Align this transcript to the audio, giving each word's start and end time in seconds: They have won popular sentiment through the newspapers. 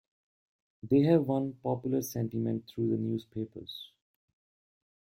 They 0.81 1.01
have 1.03 1.25
won 1.27 1.59
popular 1.61 2.01
sentiment 2.01 2.65
through 2.67 2.89
the 2.89 2.97
newspapers. 2.97 3.91